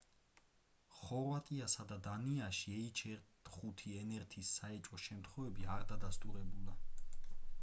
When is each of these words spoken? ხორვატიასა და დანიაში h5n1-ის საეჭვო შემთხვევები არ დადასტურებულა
ხორვატიასა 0.99 1.85
და 1.91 1.97
დანიაში 2.07 2.73
h5n1-ის 2.85 4.53
საეჭვო 4.61 5.01
შემთხვევები 5.09 5.71
არ 5.77 5.89
დადასტურებულა 5.95 6.77